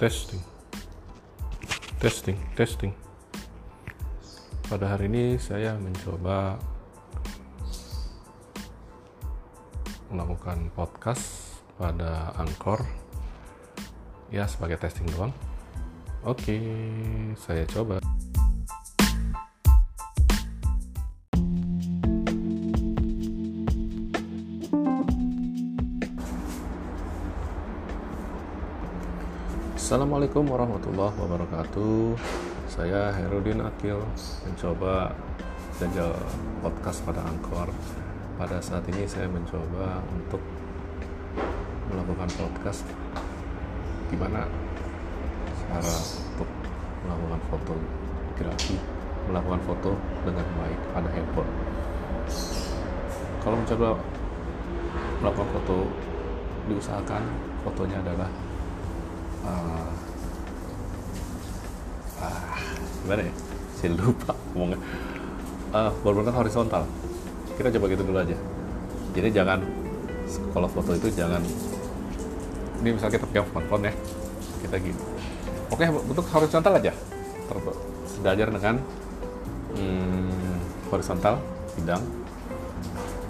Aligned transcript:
testing. 0.00 0.40
Testing 2.00 2.40
testing. 2.56 2.96
Pada 4.64 4.96
hari 4.96 5.12
ini 5.12 5.36
saya 5.36 5.76
mencoba 5.76 6.56
melakukan 10.08 10.72
podcast 10.72 11.52
pada 11.76 12.32
Anchor. 12.40 12.80
Ya 14.32 14.48
sebagai 14.48 14.80
testing 14.80 15.04
doang. 15.12 15.36
Oke 16.24 16.56
saya 17.36 17.68
coba 17.68 18.00
Assalamualaikum 29.80 30.44
warahmatullahi 30.44 31.16
wabarakatuh. 31.16 32.12
Saya 32.68 33.16
Herudin 33.16 33.64
Akil 33.64 33.96
Mencoba 34.44 35.08
jajal 35.80 36.12
podcast 36.60 37.00
pada 37.08 37.24
Angkor 37.24 37.72
Pada 38.36 38.60
saat 38.60 38.84
ini 38.92 39.08
saya 39.08 39.24
mencoba 39.32 40.04
untuk 40.12 40.44
Melakukan 41.88 42.28
podcast. 42.28 42.84
Gimana 44.12 44.44
cara 45.64 45.96
untuk 46.28 46.50
melakukan 47.08 47.40
fotografi 47.48 48.76
Melakukan 49.32 49.60
foto 49.64 49.96
dengan 50.28 50.46
baik 50.60 50.80
pada 50.92 51.08
handphone. 51.08 51.52
Kalau 53.40 53.56
mencoba 53.56 53.88
melakukan 55.24 55.48
foto 55.56 55.76
Diusahakan 56.68 57.24
fotonya 57.64 58.04
adalah 58.04 58.28
uh, 59.46 59.90
gimana 63.04 63.22
ya? 63.24 63.32
Saya 63.78 63.96
lupa 63.96 64.32
ngomongnya. 64.52 64.78
Uh, 65.70 65.90
benar-benar 66.02 66.34
horizontal. 66.42 66.82
Kita 67.54 67.68
coba 67.76 67.86
gitu 67.92 68.02
dulu 68.04 68.18
aja. 68.20 68.36
Jadi 69.16 69.28
jangan 69.34 69.60
kalau 70.54 70.70
foto 70.70 70.94
itu 70.94 71.10
jangan 71.10 71.42
ini 72.80 72.94
misalnya 72.94 73.18
kita 73.18 73.26
pegang 73.26 73.46
smartphone 73.50 73.90
ya 73.90 73.94
kita 74.62 74.76
gini. 74.78 75.00
Oke 75.70 75.84
bentuk 75.86 76.26
horizontal 76.30 76.72
aja. 76.78 76.92
Ter- 77.50 77.88
dengan 78.20 78.76
hmm, 79.74 80.56
horizontal 80.92 81.40
bidang 81.78 82.02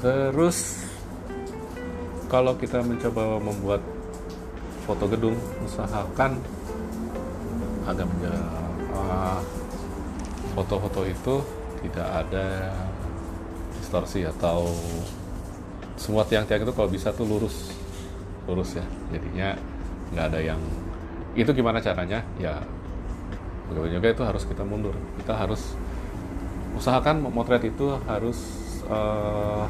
terus 0.00 0.88
kalau 2.30 2.54
kita 2.56 2.80
mencoba 2.80 3.36
membuat 3.42 3.82
foto 4.88 5.04
gedung 5.04 5.36
usahakan 5.68 6.40
agak 7.84 8.08
menjaga 8.08 8.40
uh, 8.96 9.40
foto-foto 10.56 11.04
itu 11.04 11.34
tidak 11.84 12.08
ada 12.24 12.72
distorsi 13.76 14.24
atau 14.24 14.64
semua 16.00 16.24
tiang-tiang 16.24 16.64
itu 16.64 16.72
kalau 16.72 16.88
bisa 16.88 17.12
tuh 17.12 17.28
lurus 17.28 17.76
lurus 18.48 18.80
ya. 18.80 18.84
Jadinya 19.12 19.52
nggak 20.16 20.24
ada 20.32 20.40
yang 20.40 20.60
itu 21.36 21.52
gimana 21.52 21.84
caranya? 21.84 22.24
Ya 22.40 22.64
bagaimana 23.68 23.92
juga 23.92 24.08
itu 24.08 24.22
harus 24.24 24.42
kita 24.48 24.64
mundur. 24.64 24.96
Kita 25.20 25.36
harus 25.36 25.76
usahakan 26.80 27.28
motret 27.28 27.60
itu 27.68 27.92
harus 28.08 28.40
uh, 28.88 29.68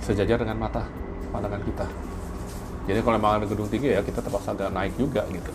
sejajar 0.00 0.40
dengan 0.40 0.56
mata 0.56 0.88
pandangan 1.28 1.60
kita 1.60 1.84
jadi 2.88 3.04
kalau 3.04 3.20
memang 3.20 3.44
ada 3.44 3.46
gedung 3.46 3.68
tinggi 3.68 3.92
ya 3.92 4.00
kita 4.00 4.24
terpaksa 4.24 4.56
agak 4.56 4.72
naik 4.72 4.96
juga 4.96 5.28
gitu. 5.28 5.52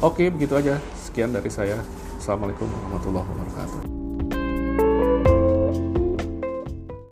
Oke 0.00 0.32
begitu 0.32 0.56
aja. 0.56 0.80
Sekian 0.96 1.30
dari 1.36 1.52
saya. 1.52 1.84
Assalamualaikum 2.16 2.70
warahmatullahi 2.70 3.26
wabarakatuh 3.28 4.01